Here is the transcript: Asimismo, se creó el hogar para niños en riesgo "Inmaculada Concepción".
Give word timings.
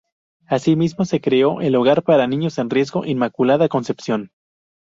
Asimismo, 0.47 1.05
se 1.05 1.21
creó 1.21 1.61
el 1.61 1.75
hogar 1.75 2.01
para 2.01 2.25
niños 2.25 2.57
en 2.57 2.71
riesgo 2.71 3.05
"Inmaculada 3.05 3.69
Concepción". 3.69 4.31